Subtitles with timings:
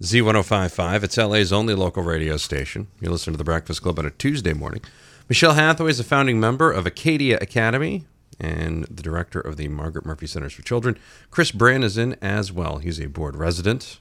[0.00, 1.02] Z1055.
[1.04, 2.86] It's LA's only local radio station.
[3.00, 4.80] You listen to The Breakfast Club on a Tuesday morning.
[5.28, 8.06] Michelle Hathaway is a founding member of Acadia Academy
[8.40, 10.98] and the director of the Margaret Murphy Centers for Children.
[11.30, 12.78] Chris Brann is in as well.
[12.78, 14.00] He's a board resident.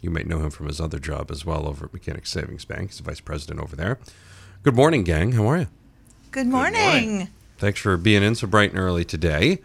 [0.00, 2.88] You might know him from his other job as well over at Mechanic Savings Bank.
[2.88, 3.98] He's the vice president over there.
[4.62, 5.32] Good morning, gang.
[5.32, 5.66] How are you?
[6.30, 6.72] Good morning.
[6.72, 7.28] Good morning.
[7.58, 9.58] Thanks for being in so bright and early today.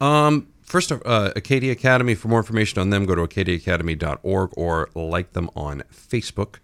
[0.00, 2.14] Um, first, uh, Acadia Academy.
[2.14, 6.56] For more information on them, go to acadiaacademy.org or like them on Facebook.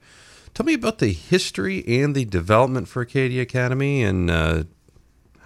[0.55, 4.65] Tell me about the history and the development for Acadia Academy and uh,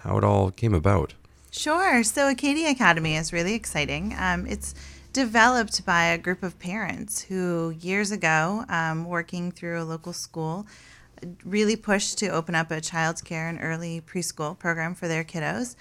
[0.03, 1.15] how it all came about.
[1.51, 2.03] Sure.
[2.03, 4.15] So, Acadia Academy is really exciting.
[4.17, 4.73] Um, it's
[5.11, 10.65] developed by a group of parents who, years ago, um, working through a local school,
[11.43, 15.75] really pushed to open up a child care and early preschool program for their kiddos.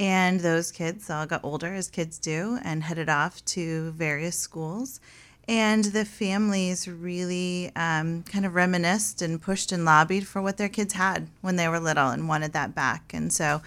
[0.00, 4.98] And those kids all got older, as kids do, and headed off to various schools.
[5.46, 10.70] And the families really um, kind of reminisced and pushed and lobbied for what their
[10.70, 13.12] kids had when they were little and wanted that back.
[13.12, 13.60] And so,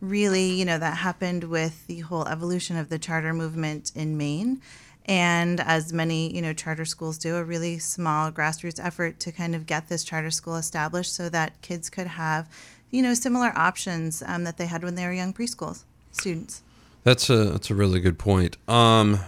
[0.00, 4.60] really, you know, that happened with the whole evolution of the charter movement in Maine.
[5.04, 9.54] And as many, you know, charter schools do, a really small grassroots effort to kind
[9.54, 12.48] of get this charter school established so that kids could have,
[12.90, 16.62] you know, similar options um, that they had when they were young preschool students.
[17.04, 18.56] That's a that's a really good point.
[18.68, 19.20] Um,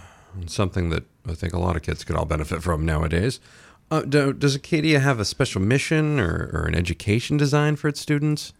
[0.47, 3.39] something that I think a lot of kids could all benefit from nowadays.
[3.91, 7.99] Uh, do, does Acadia have a special mission or, or an education design for its
[7.99, 8.53] students?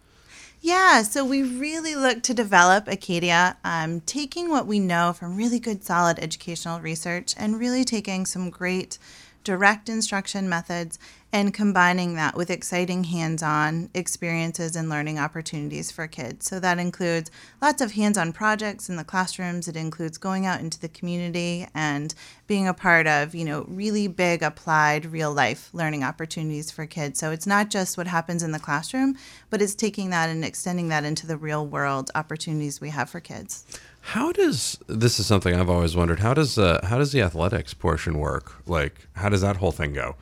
[0.61, 5.59] Yeah, so we really look to develop Acadia, um, taking what we know from really
[5.59, 8.97] good, solid educational research and really taking some great
[9.45, 10.99] direct instruction methods
[11.31, 16.47] and combining that with exciting hands on experiences and learning opportunities for kids.
[16.47, 17.29] So that includes
[17.61, 19.67] lots of hands on projects in the classrooms.
[19.67, 22.15] It includes going out into the community and
[22.47, 27.19] being a part of, you know, really big applied real life learning opportunities for kids.
[27.19, 29.15] So it's not just what happens in the classroom,
[29.51, 33.19] but it's taking that and extending that into the real world opportunities we have for
[33.19, 33.65] kids.
[34.01, 36.19] How does this is something I've always wondered.
[36.19, 38.55] How does uh, how does the athletics portion work?
[38.65, 40.15] Like, how does that whole thing go?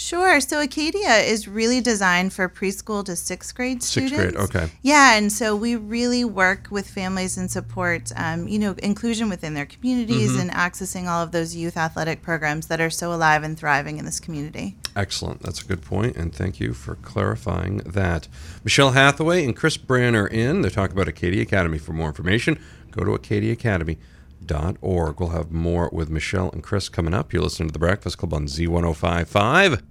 [0.00, 0.40] Sure.
[0.40, 4.16] So Acadia is really designed for preschool to sixth grade students.
[4.16, 4.70] Sixth grade, okay.
[4.80, 9.52] Yeah, and so we really work with families and support, um, you know, inclusion within
[9.52, 10.40] their communities mm-hmm.
[10.40, 14.06] and accessing all of those youth athletic programs that are so alive and thriving in
[14.06, 14.74] this community.
[14.96, 15.42] Excellent.
[15.42, 18.26] That's a good point, and thank you for clarifying that.
[18.64, 20.62] Michelle Hathaway and Chris Brann are in.
[20.62, 21.76] They're talking about Acadia Academy.
[21.76, 22.58] For more information,
[22.90, 25.20] go to acadiaacademy.org.
[25.20, 27.34] We'll have more with Michelle and Chris coming up.
[27.34, 29.82] You're listening to The Breakfast Club on Z1055.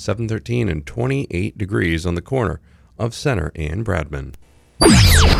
[0.00, 2.58] 713 and 28 degrees on the corner
[2.98, 4.34] of Center and Bradman.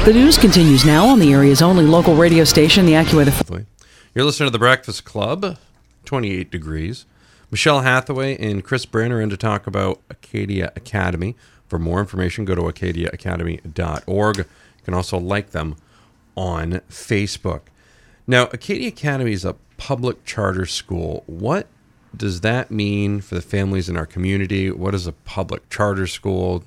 [0.05, 3.65] The news continues now on the area's only local radio station, the AccuWeather.
[4.15, 5.57] You're listening to the Breakfast Club,
[6.05, 7.07] 28 degrees.
[7.51, 11.37] Michelle Hathaway and Chris Brann are in to talk about Acadia Academy.
[11.67, 14.37] For more information, go to acadiaacademy.org.
[14.37, 14.45] You
[14.85, 15.77] can also like them
[16.37, 17.63] on Facebook.
[18.27, 21.25] Now, Acadia Academy is a public charter school.
[21.27, 21.67] What
[22.17, 24.71] does that mean for the families in our community?
[24.71, 26.65] What is a public charter school?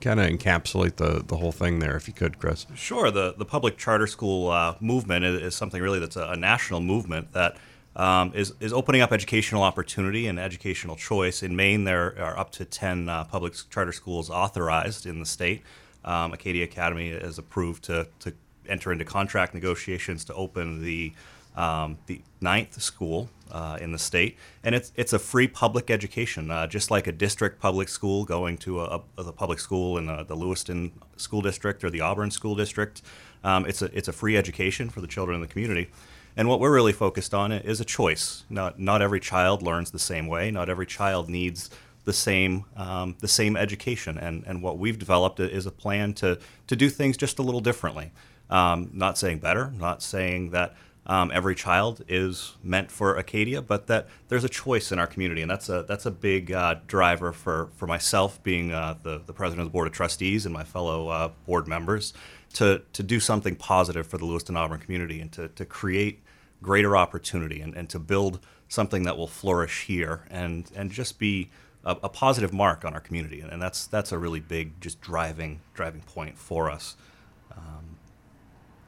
[0.00, 2.66] Kind of encapsulate the, the whole thing there, if you could, Chris.
[2.74, 3.10] Sure.
[3.10, 6.80] The, the public charter school uh, movement is, is, something really that's a, a national
[6.80, 7.56] movement that
[7.96, 11.42] um, is is opening up educational opportunity and educational choice.
[11.42, 15.62] In Maine, there are up to 10 uh, public charter schools authorized in the state.
[16.04, 18.34] Um, Acadia Academy is approved to, to
[18.68, 21.12] enter into contract negotiations to open the
[21.56, 26.50] um, the ninth school uh, in the state, and it's it's a free public education,
[26.50, 30.08] uh, just like a district public school going to a, a the public school in
[30.08, 33.02] uh, the Lewiston School District or the Auburn School District.
[33.42, 35.90] Um, it's a it's a free education for the children in the community,
[36.36, 38.44] and what we're really focused on is a choice.
[38.48, 40.50] Not not every child learns the same way.
[40.50, 41.70] Not every child needs
[42.04, 46.38] the same um, the same education, and and what we've developed is a plan to
[46.66, 48.12] to do things just a little differently.
[48.50, 50.74] Um, not saying better, not saying that
[51.06, 55.42] um, every child is meant for Acadia, but that there's a choice in our community,
[55.42, 59.32] and that's a that's a big uh, driver for for myself, being uh, the the
[59.32, 62.14] president of the board of trustees, and my fellow uh, board members,
[62.54, 66.20] to to do something positive for the Lewiston Auburn community, and to to create
[66.62, 71.50] greater opportunity and, and to build something that will flourish here and, and just be
[71.84, 73.40] a, a positive mark on our community.
[73.40, 76.96] And, that's, that's a really big, just driving, driving point for us.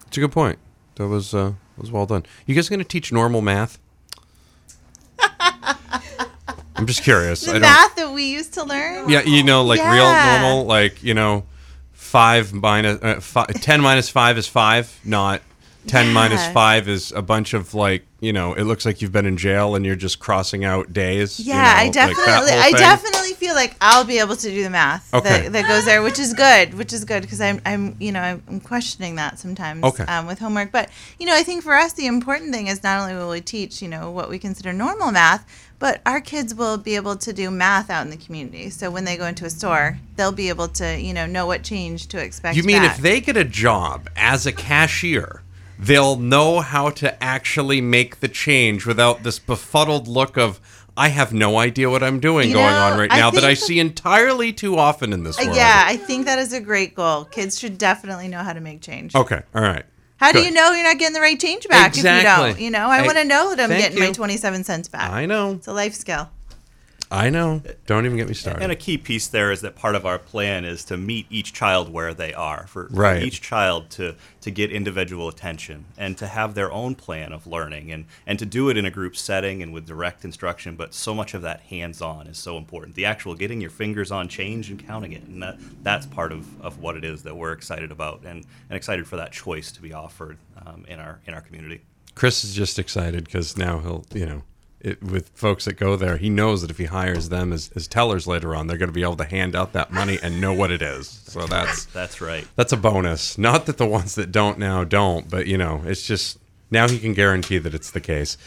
[0.07, 0.59] It's a good point.
[0.95, 2.25] That was uh, was well done.
[2.47, 3.79] You guys going to teach normal math?
[6.77, 7.41] I'm just curious.
[7.41, 7.63] The I don't.
[7.63, 9.09] math that we used to learn.
[9.09, 11.45] Yeah, you know, like real normal, like you know,
[11.93, 15.41] five minus uh, fi ten minus five is five, not
[15.87, 16.53] ten Yeah.
[16.53, 18.53] five is a bunch of like you know.
[18.53, 21.41] It looks like you've been in jail and you're just crossing out days.
[21.41, 24.63] you Yeah, know, I definitely, whole I definitely feel like I'll be able to do
[24.63, 25.43] the math Okay.
[25.43, 28.21] that, that goes there, which is good, which is good because I'm, I'm, you know,
[28.21, 30.05] I'm, questioning that sometimes Okay.
[30.05, 30.73] um, with homework.
[30.73, 33.41] But you know, I think for us, the important thing is not only will we
[33.41, 35.47] teach, you know, what we consider normal math,
[35.79, 38.71] but our kids will be able to do math out in the community.
[38.71, 41.63] So when they go into a store, they'll be able to, you know, know what
[41.63, 42.57] change to expect.
[42.57, 42.97] You mean back.
[42.97, 45.43] if they get a job as a cashier,
[45.79, 50.61] they'll know how to actually make the change without this befuddled look of
[50.97, 53.45] I have no idea what I'm doing You going know, on right I now that
[53.45, 55.57] I see entirely too often in this Uh, world.
[55.57, 57.25] yeah, I think that is a great goal.
[57.27, 59.15] Kids should definitely know how to make change.
[59.15, 59.43] Okay.
[59.55, 59.85] All right.
[60.19, 62.53] How do you know you're not getting the right change back if you Exactly.
[62.53, 62.61] don't?
[62.61, 65.11] You know, I Hey, want to know that I'm getting my 27 cents back.
[65.11, 65.53] I know.
[65.53, 66.31] It's a life skill.
[67.11, 67.63] I know.
[67.87, 68.63] Don't even get me started.
[68.63, 71.53] And a key piece there is that part of our plan is to meet each
[71.53, 76.27] child where they are, for, for each child to, to get individual attention and to
[76.27, 79.63] have their own plan of learning and, and to do it in a group setting
[79.63, 80.75] and with direct instruction.
[80.75, 82.97] But so much of that hands on is so important.
[82.97, 85.23] The actual getting your fingers on change and counting it.
[85.23, 88.77] And that, that's part of, of what it is that we're excited about and, and
[88.77, 91.83] excited for that choice to be offered um, in, our, in our community.
[92.17, 94.43] Chris is just excited because now he'll, you know,
[94.87, 97.89] it, with folks that go there, he knows that if he hires them as, as
[97.89, 100.53] tellers later on, they're going to be able to hand out that money and know
[100.53, 101.09] what it is.
[101.09, 102.47] So that's That's right.
[102.55, 103.37] that's a bonus.
[103.37, 106.39] Not that the ones that don't now don't, but you know, it's just
[106.71, 108.39] now he can guarantee that it's the case.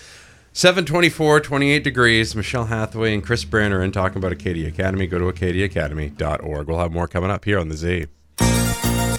[0.53, 2.35] 724, 28 degrees.
[2.35, 5.07] Michelle Hathaway and Chris Brann are in talking about Acadia Academy.
[5.07, 6.67] Go to acadiaacademy.org.
[6.67, 8.07] We'll have more coming up here on the Z.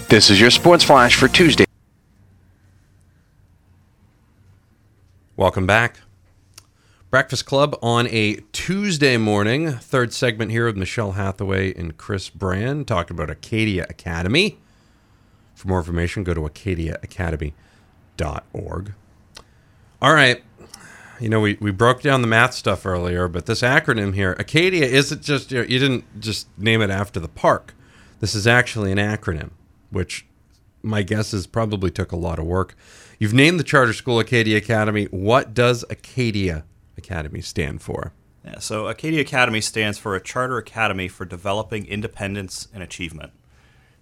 [0.09, 1.65] This is your Sports Flash for Tuesday.
[5.37, 5.97] Welcome back.
[7.11, 9.73] Breakfast Club on a Tuesday morning.
[9.73, 14.59] Third segment here with Michelle Hathaway and Chris Brann talking about Acadia Academy.
[15.53, 18.93] For more information, go to acadiaacademy.org.
[20.01, 20.41] All right.
[21.19, 24.85] You know, we, we broke down the math stuff earlier, but this acronym here, Acadia,
[24.85, 27.73] isn't just, you, know, you didn't just name it after the park.
[28.21, 29.49] This is actually an acronym,
[29.89, 30.25] which
[30.81, 32.73] my guess is probably took a lot of work.
[33.19, 35.07] You've named the charter school Acadia Academy.
[35.07, 36.63] What does Acadia
[37.01, 38.13] Academy stand for?
[38.45, 43.31] Yeah, so Acadia Academy stands for a charter academy for developing independence and achievement.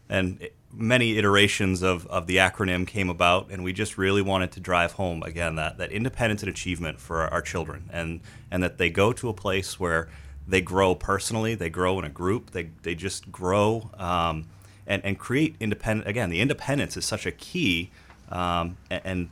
[0.10, 4.60] And many iterations of, of the acronym came about, and we just really wanted to
[4.60, 8.78] drive home again that, that independence and achievement for our, our children, and, and that
[8.78, 10.10] they go to a place where
[10.48, 14.48] they grow personally, they grow in a group, they, they just grow um,
[14.88, 16.07] and, and create independent.
[16.07, 17.92] Again, the independence is such a key,
[18.30, 19.30] um, a- and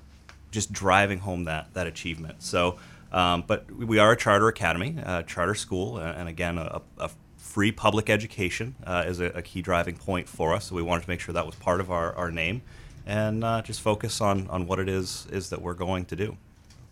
[0.52, 2.42] just driving home that that achievement.
[2.42, 2.78] So,
[3.12, 7.72] um, but we are a charter academy, a charter school, and again, a, a free
[7.72, 10.66] public education uh, is a, a key driving point for us.
[10.66, 12.62] So we wanted to make sure that was part of our, our name,
[13.06, 16.38] and uh, just focus on on what it is is that we're going to do.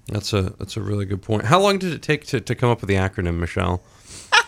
[0.08, 1.46] That's a that's a really good point.
[1.46, 3.82] How long did it take to, to come up with the acronym, Michelle?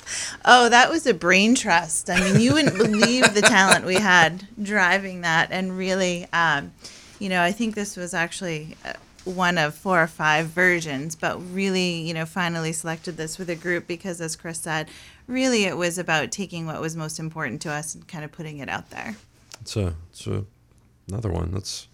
[0.46, 2.10] Oh, that was a brain trust.
[2.10, 5.52] I mean, you wouldn't believe the talent we had driving that.
[5.52, 6.72] And really, um,
[7.20, 8.94] you know, I think this was actually uh,
[9.28, 13.56] one of four or five versions, but really, you know, finally selected this with a
[13.56, 14.90] group because, as Chris said,
[15.28, 18.60] really it was about taking what was most important to us and kind of putting
[18.60, 19.16] it out there.
[19.62, 20.46] It's a it's a
[21.08, 21.52] another one.
[21.52, 21.88] That's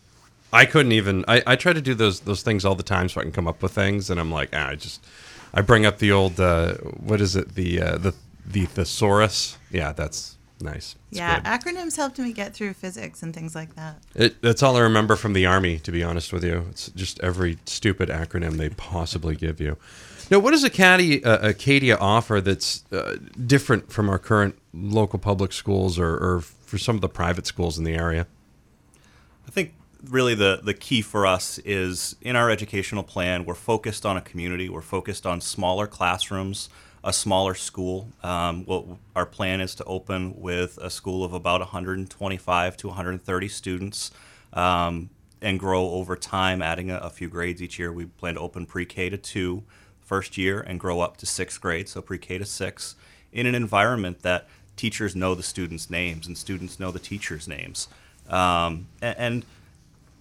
[0.52, 3.20] I couldn't even I, I try to do those those things all the time so
[3.20, 5.04] I can come up with things and I'm like, ah, I just
[5.54, 8.14] I bring up the old uh, what is it, the uh, the
[8.46, 9.58] the thesaurus.
[9.72, 10.96] Yeah, that's nice.
[11.12, 11.46] It's yeah, good.
[11.46, 13.98] acronyms helped me get through physics and things like that.
[14.16, 16.66] It, that's all I remember from the army, to be honest with you.
[16.72, 19.78] It's just every stupid acronym they possibly give you.
[20.32, 25.52] Now, what does Acadia, uh, Acadia offer that's uh, different from our current local public
[25.54, 28.26] schools or, or for some of the private schools in the area?
[29.48, 29.74] I think
[30.10, 34.22] really the, the key for us is in our educational plan, we're focused on a
[34.22, 36.70] community, we're focused on smaller classrooms,
[37.04, 38.10] a smaller school.
[38.24, 43.48] Um, what our plan is to open with a school of about 125 to 130
[43.50, 44.12] students
[44.54, 45.10] um,
[45.42, 47.92] and grow over time, adding a, a few grades each year.
[47.92, 49.64] We plan to open pre K to two
[50.02, 52.96] first year and grow up to sixth grade, so pre K to six,
[53.32, 57.88] in an environment that teachers know the students' names and students know the teachers' names.
[58.30, 59.46] Um, a- and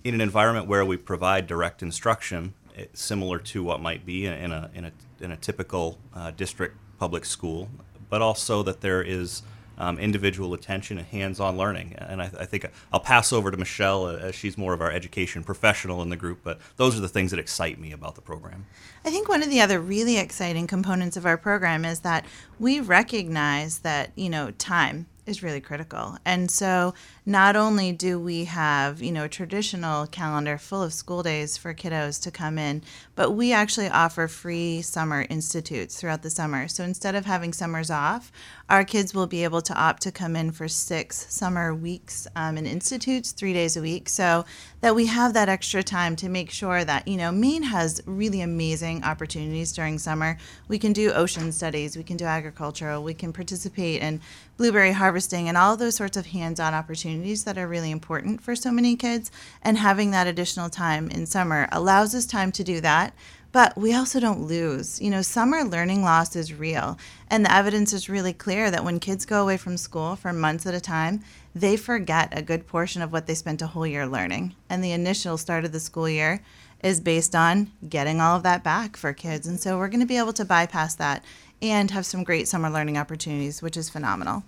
[0.05, 2.55] in an environment where we provide direct instruction
[2.93, 7.25] similar to what might be in a in a in a typical uh, district public
[7.25, 7.69] school,
[8.09, 9.43] but also that there is
[9.79, 11.95] um, individual attention and hands-on learning.
[11.99, 14.91] And I, I, think I'll pass over to Michelle uh, as she's more of our
[14.91, 16.41] education professional in the group.
[16.45, 18.67] But those are the things that excite me about the program.
[19.05, 22.27] I think one of the other really exciting components of our program is that
[22.59, 26.17] we recognize that you know time is really critical.
[26.25, 31.23] And so not only do we have, you know, a traditional calendar full of school
[31.23, 32.83] days for kiddos to come in,
[33.15, 36.67] but we actually offer free summer institutes throughout the summer.
[36.67, 38.33] So instead of having summers off,
[38.69, 42.59] our kids will be able to opt to come in for six summer weeks um,
[42.59, 44.45] in institutes, three days a week, so
[44.83, 48.41] that we have that extra time to make sure that, you know, Maine has really
[48.41, 50.37] amazing opportunities during summer.
[50.67, 54.21] We can do ocean studies, we can do agricultural, we can participate in
[54.57, 58.73] blueberry harvesting and all those sorts of hands-on opportunities that are really important for so
[58.73, 59.31] many kids
[59.63, 63.15] and having that additional time in summer allows us time to do that
[63.53, 65.01] but we also don't lose.
[65.01, 68.99] You know, summer learning loss is real, and the evidence is really clear that when
[68.99, 71.23] kids go away from school for months at a time,
[71.55, 74.55] they forget a good portion of what they spent a whole year learning.
[74.69, 76.43] And the initial start of the school year
[76.83, 79.47] is based on getting all of that back for kids.
[79.47, 81.25] And so we're going to be able to bypass that
[81.61, 84.43] and have some great summer learning opportunities, which is phenomenal.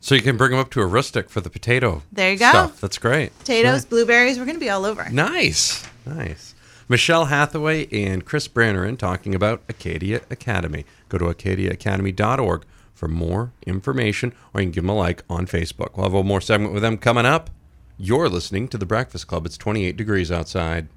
[0.00, 2.02] So you can bring them up to Aroostook for the potato.
[2.10, 2.50] There you go.
[2.50, 2.80] Stuff.
[2.80, 3.38] That's great.
[3.38, 5.08] Potatoes, blueberries, we're going to be all over.
[5.10, 6.56] Nice, nice.
[6.88, 10.84] Michelle Hathaway and Chris Brann are in talking about Acadia Academy.
[11.08, 15.96] Go to acadiaacademy.org for more information, or you can give them a like on Facebook.
[15.96, 17.50] We'll have one more segment with them coming up.
[17.98, 19.46] You're listening to The Breakfast Club.
[19.46, 20.88] It's 28 degrees outside.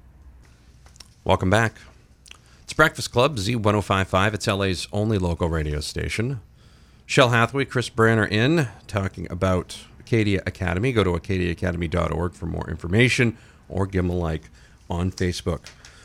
[1.24, 1.76] Welcome back.
[2.62, 4.34] It's Breakfast Club, Z1055.
[4.34, 6.40] It's LA's only local radio station.
[7.06, 10.92] Shell Hathaway, Chris Brann are in talking about Acadia Academy.
[10.92, 13.38] Go to acadiaacademy.org for more information
[13.68, 14.50] or give them a like
[14.88, 15.60] on Facebook.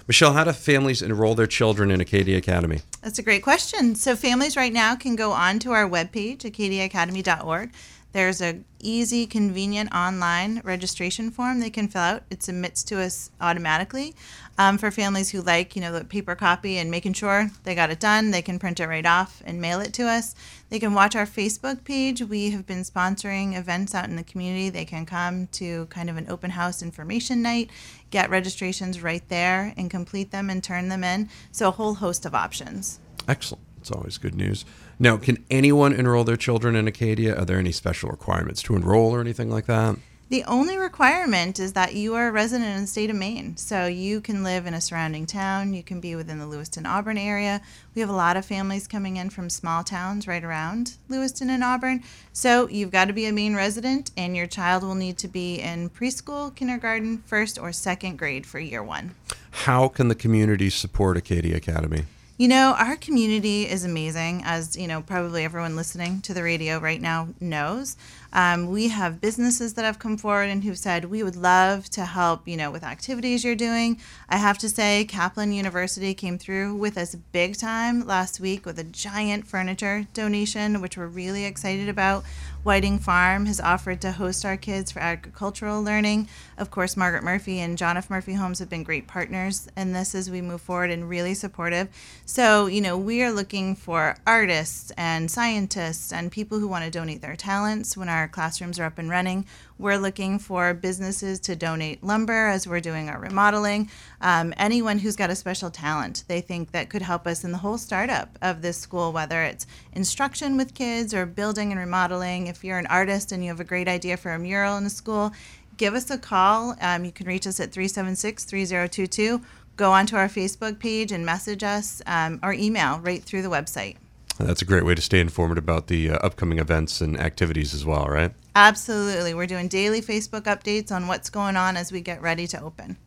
[0.08, 2.82] Michelle, how do families enroll their children in Acadia Academy?
[3.02, 3.96] That's a great question.
[3.96, 7.72] So families right now can go on to our webpage, acadiaacademy.org.
[8.14, 12.24] There's a easy, convenient online registration form they can fill out.
[12.30, 14.16] It submits to us automatically.
[14.58, 17.90] Um, for families who like, you know, the paper copy and making sure they got
[17.90, 20.36] it done, they can print it right off and mail it to us.
[20.70, 22.22] They can watch our Facebook page.
[22.22, 24.70] We have been sponsoring events out in the community.
[24.70, 27.70] They can come to kind of an open house information night,
[28.10, 31.30] get registrations right there, and complete them and turn them in.
[31.52, 33.00] So a whole host of options.
[33.28, 33.64] Excellent.
[33.82, 34.64] It's always good news.
[35.00, 37.36] Now, can anyone enroll their children in Acadia?
[37.36, 39.98] Are there any special requirements to enroll or anything like that?
[40.30, 43.58] The only requirement is that you are a resident in the state of Maine.
[43.58, 47.18] So you can live in a surrounding town, you can be within the Lewiston Auburn
[47.18, 47.60] area.
[47.96, 51.64] We have a lot of families coming in from small towns right around Lewiston and
[51.64, 52.04] Auburn.
[52.32, 55.56] So you've got to be a Maine resident, and your child will need to be
[55.56, 59.16] in preschool, kindergarten, first, or second grade for year one.
[59.52, 62.06] How can the community support Acadia Academy?
[62.38, 66.80] You know, our community is amazing, as you know, probably everyone listening to the radio
[66.80, 67.96] right now knows.
[68.34, 72.06] Um, we have businesses that have come forward and who've said we would love to
[72.06, 74.00] help, you know, with activities you're doing.
[74.30, 78.80] I have to say, Kaplan University came through with us big time last week with
[78.80, 82.24] a giant furniture donation, which we're really excited about.
[82.64, 86.28] Whiting Farm has offered to host our kids for agricultural learning.
[86.60, 88.10] Of course, Margaret Murphy and John F.
[88.12, 91.88] Murphy Homes have been great partners in this as we move forward and really supportive.
[92.26, 96.92] So, you know, we are looking for artists and scientists and people who want to
[96.92, 99.46] donate their talents when our classrooms are up and running.
[99.78, 103.90] We're looking for businesses to donate lumber as we're doing our remodeling.
[104.22, 107.58] Um, anyone who's got a special talent they think that could help us in the
[107.58, 112.48] whole startup of this school, whether it's instruction with kids or building and remodeling.
[112.48, 114.90] If you're an artist and you have a great idea for a mural in a
[114.90, 115.32] school,
[115.78, 116.76] give us a call.
[116.82, 119.42] Um, you can reach us at 376 3022.
[119.78, 123.98] Go onto our Facebook page and message us um, or email right through the website.
[124.46, 127.86] That's a great way to stay informed about the uh, upcoming events and activities as
[127.86, 128.32] well, right?
[128.56, 129.34] Absolutely.
[129.34, 132.98] We're doing daily Facebook updates on what's going on as we get ready to open.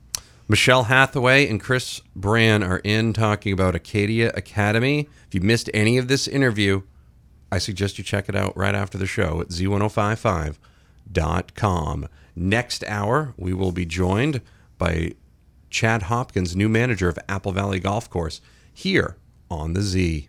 [0.46, 5.08] Michelle Hathaway and Chris Brann are in talking about Acadia Academy.
[5.26, 6.82] If you missed any of this interview,
[7.50, 12.08] I suggest you check it out right after the show at z1055.com.
[12.36, 14.42] Next hour, we will be joined
[14.76, 15.12] by
[15.70, 19.16] Chad Hopkins, new manager of Apple Valley Golf Course, here
[19.50, 20.28] on the Z.